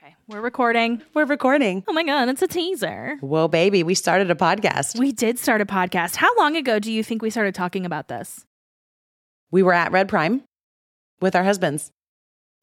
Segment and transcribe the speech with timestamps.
[0.00, 1.02] Okay, we're recording.
[1.12, 1.82] We're recording.
[1.88, 3.16] Oh my God, it's a teaser.
[3.20, 4.96] Whoa, baby, we started a podcast.
[4.96, 6.14] We did start a podcast.
[6.14, 8.44] How long ago do you think we started talking about this?
[9.50, 10.44] We were at Red Prime
[11.20, 11.90] with our husbands.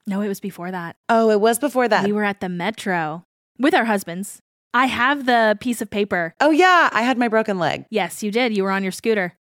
[0.08, 0.96] No, it was before that.
[1.10, 2.06] Oh, it was before that.
[2.06, 3.24] We were at the metro
[3.60, 4.40] with our husbands.
[4.74, 6.34] I have the piece of paper.
[6.40, 7.86] oh, yeah, I had my broken leg.
[7.90, 8.56] Yes, you did.
[8.56, 9.34] You were on your scooter.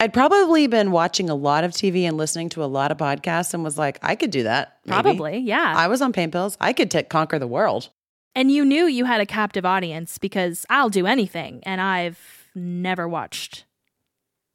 [0.00, 3.52] I'd probably been watching a lot of TV and listening to a lot of podcasts
[3.52, 4.78] and was like, I could do that.
[4.84, 5.02] maybe.
[5.02, 5.74] Probably, yeah.
[5.76, 6.56] I was on pain pills.
[6.60, 7.90] I could t- conquer the world.
[8.36, 13.08] and you knew you had a captive audience because I'll do anything, and I've never
[13.08, 13.64] watched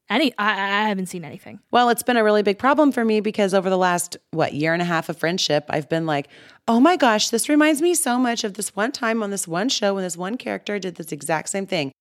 [0.09, 0.33] any.
[0.37, 1.59] I, I haven't seen anything.
[1.71, 4.71] Well, it's been a really big problem for me because over the last, what, year
[4.71, 6.29] and a half of friendship, I've been like,
[6.69, 9.67] oh my gosh, this reminds me so much of this one time on this one
[9.67, 11.91] show when this one character did this exact same thing.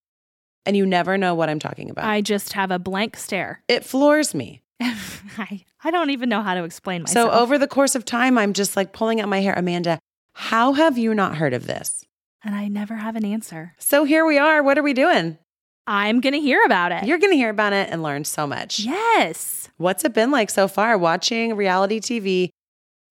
[0.65, 2.05] And you never know what I'm talking about.
[2.05, 3.63] I just have a blank stare.
[3.69, 4.63] it floors me.
[4.81, 7.33] I, I don't even know how to explain myself.
[7.33, 9.55] So over the course of time, I'm just like pulling out my hair.
[9.57, 9.99] Amanda,
[10.35, 12.05] how have you not heard of this?
[12.45, 13.75] and I never have an answer.
[13.79, 14.63] So here we are.
[14.63, 15.39] What are we doing?
[15.87, 17.05] I'm going to hear about it.
[17.05, 18.81] You're going to hear about it and learn so much.
[18.81, 19.69] yes.
[19.77, 22.51] What's it been like so far watching reality TV,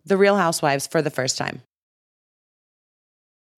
[0.06, 1.64] The Real Housewives, for the first time?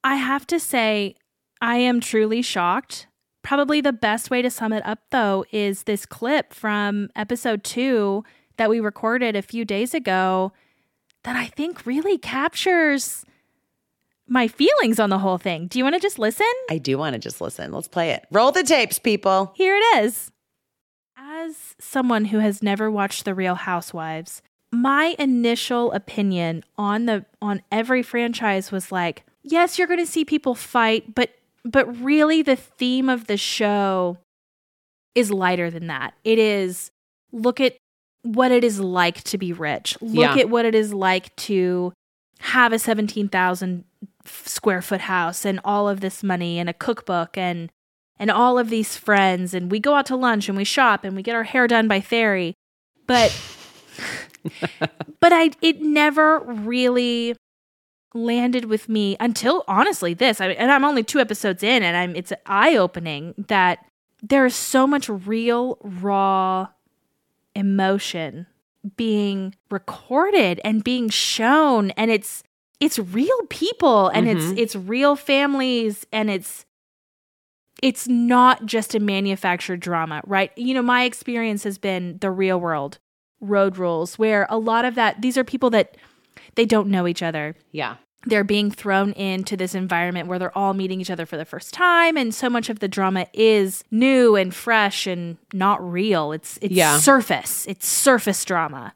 [0.03, 1.15] I have to say,
[1.61, 3.07] I am truly shocked.
[3.43, 8.23] Probably the best way to sum it up, though, is this clip from episode two
[8.57, 10.53] that we recorded a few days ago
[11.23, 13.25] that I think really captures
[14.27, 15.67] my feelings on the whole thing.
[15.67, 16.45] Do you want to just listen?
[16.69, 17.71] I do want to just listen.
[17.71, 18.25] Let's play it.
[18.31, 19.53] Roll the tapes, people.
[19.55, 20.31] Here it is.
[21.17, 24.41] As someone who has never watched The Real Housewives,
[24.71, 30.25] my initial opinion on the on every franchise was like, yes, you're going to see
[30.25, 31.31] people fight, but
[31.65, 34.17] but really the theme of the show
[35.15, 36.13] is lighter than that.
[36.23, 36.91] It is
[37.31, 37.75] look at
[38.23, 39.97] what it is like to be rich.
[40.01, 40.41] Look Yeah.
[40.41, 41.93] at what it is like to
[42.39, 43.83] have a 17,000
[44.25, 47.69] square foot house and all of this money and a cookbook and
[48.19, 51.15] and all of these friends and we go out to lunch and we shop and
[51.15, 52.53] we get our hair done by Theory.
[53.07, 53.35] But
[55.19, 57.35] but I it never really
[58.13, 62.15] landed with me until honestly this I, and I'm only two episodes in and I'm
[62.15, 63.85] it's eye opening that
[64.21, 66.67] there is so much real raw
[67.55, 68.47] emotion
[68.95, 72.43] being recorded and being shown and it's
[72.79, 74.57] it's real people and it's mm-hmm.
[74.57, 76.65] it's real families and it's
[77.81, 80.51] it's not just a manufactured drama right?
[80.57, 82.99] You know my experience has been the real world
[83.41, 85.97] road rules where a lot of that these are people that
[86.55, 87.95] they don't know each other Yeah.
[88.25, 91.73] they're being thrown into this environment where they're all meeting each other for the first
[91.73, 96.57] time and so much of the drama is new and fresh and not real it's
[96.61, 96.97] it's Yeah.
[96.99, 98.93] surface it's surface drama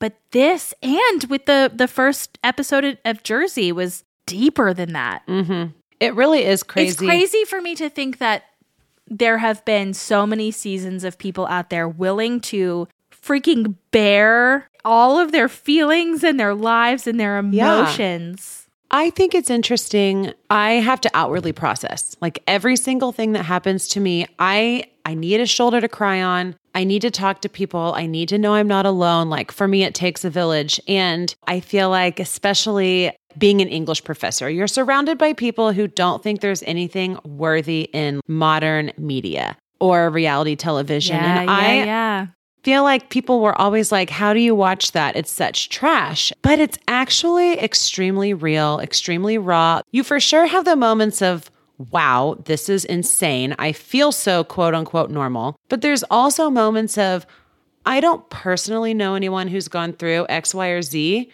[0.00, 5.72] but this and with the the first episode of- Jersey was deeper than that Mm-hmm.
[6.00, 6.90] It really is crazy.
[6.90, 8.44] it's crazy for me to think that
[9.08, 12.86] there have been so many seasons of people out there willing to
[13.28, 17.78] freaking bear all of their feelings and their lives and their Yeah.
[17.80, 20.32] emotions I think it's interesting.
[20.48, 22.16] I have to outwardly process.
[22.22, 26.22] Like every single thing that happens to me, I I need a shoulder to cry
[26.22, 26.54] on.
[26.74, 27.92] I need to talk to people.
[27.94, 29.28] I need to know I'm not alone.
[29.28, 34.04] Like for me it takes a village and I feel like especially being an English
[34.04, 40.08] professor, you're surrounded by people who don't think there's anything worthy in modern media or
[40.08, 41.16] reality television.
[41.16, 42.26] Yeah, and yeah, I yeah.
[42.62, 45.16] Feel like people were always like, How do you watch that?
[45.16, 46.32] It's such trash.
[46.42, 49.82] But it's actually extremely real, extremely raw.
[49.90, 51.50] You for sure have the moments of,
[51.92, 53.54] Wow, this is insane.
[53.58, 55.56] I feel so quote unquote normal.
[55.68, 57.26] But there's also moments of,
[57.86, 61.30] I don't personally know anyone who's gone through X, Y, or Z,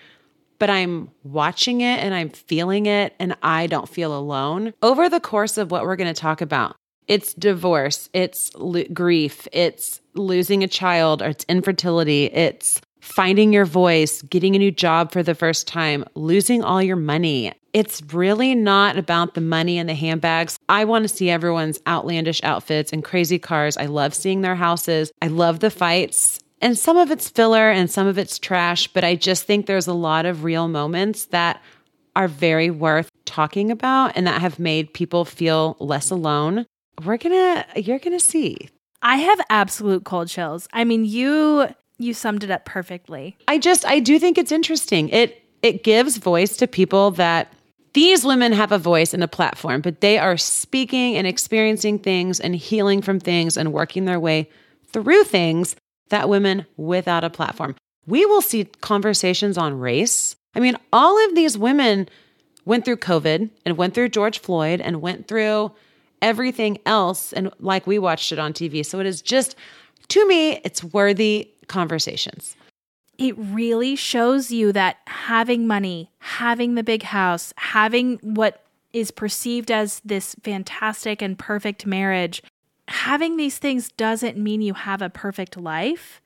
[0.58, 4.72] but I'm watching it and I'm feeling it and I don't feel alone.
[4.82, 6.76] Over the course of what we're going to talk about,
[7.08, 13.66] it's divorce, it's lo- grief, it's losing a child, or it's infertility, it's finding your
[13.66, 17.52] voice, getting a new job for the first time, losing all your money.
[17.74, 20.58] It's really not about the money and the handbags.
[20.68, 23.76] I want to see everyone's outlandish outfits and crazy cars.
[23.76, 25.12] I love seeing their houses.
[25.20, 26.40] I love the fights.
[26.60, 29.88] And some of it's filler and some of it's trash, but I just think there's
[29.88, 31.60] a lot of real moments that
[32.16, 36.64] are very worth talking about and that have made people feel less alone.
[37.02, 38.68] We're gonna, you're gonna see.
[39.02, 40.68] I have absolute cold chills.
[40.72, 41.68] I mean, you
[41.98, 43.36] you summed it up perfectly.
[43.46, 45.08] I just, I do think it's interesting.
[45.10, 47.52] It, it gives voice to people that
[47.92, 52.40] these women have a voice and a platform, but they are speaking and experiencing things
[52.40, 54.50] and healing from things and working their way
[54.88, 55.76] through things
[56.08, 57.76] that women without a platform.
[58.06, 60.36] We will see conversations on race.
[60.54, 62.08] I mean, all of these women
[62.64, 65.72] went through COVID and went through George Floyd and went through
[66.24, 68.84] everything else and like we watched it on TV.
[68.84, 69.54] So it is just
[70.08, 72.56] to me it's worthy conversations.
[73.18, 79.70] It really shows you that having money, having the big house, having what is perceived
[79.70, 82.42] as this fantastic and perfect marriage,
[82.88, 86.22] having these things doesn't mean you have a perfect life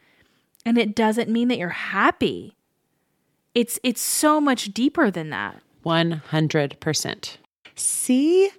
[0.64, 2.54] and it doesn't mean that you're happy.
[3.52, 5.60] It's it's so much deeper than that.
[5.84, 7.36] 100%.
[7.74, 8.50] See?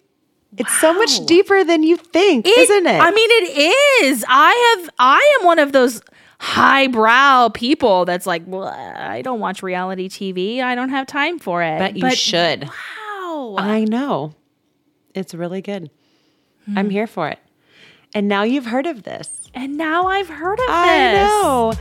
[0.58, 3.00] It's so much deeper than you think, isn't it?
[3.00, 4.26] I mean, it is.
[4.28, 4.90] I have.
[5.00, 6.02] I am one of those
[6.40, 10.62] highbrow people that's like, well, I don't watch reality TV.
[10.62, 11.80] I don't have time for it.
[11.80, 12.64] but you should.
[12.64, 13.56] Wow.
[13.60, 14.34] I know.
[15.14, 15.90] It's really good.
[16.66, 16.78] Hmm.
[16.78, 17.40] I'm here for it.
[18.16, 19.50] And now you've heard of this.
[19.54, 20.70] and now I've heard of this.
[20.70, 21.74] I know.